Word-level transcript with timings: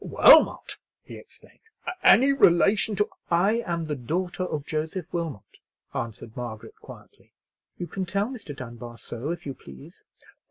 "Wilmot!" 0.03 0.77
he 1.03 1.13
exclaimed; 1.17 1.59
"any 2.01 2.33
relation 2.33 2.95
to——" 2.95 3.07
"I 3.29 3.61
am 3.67 3.85
the 3.85 3.93
daughter 3.95 4.41
of 4.43 4.65
Joseph 4.65 5.13
Wilmot," 5.13 5.59
answered 5.93 6.35
Margaret, 6.35 6.73
quietly. 6.81 7.33
"You 7.77 7.85
can 7.85 8.07
tell 8.07 8.25
Mr. 8.29 8.55
Dunbar 8.55 8.97
so 8.97 9.29
if 9.29 9.45
you 9.45 9.53
please." 9.53 10.05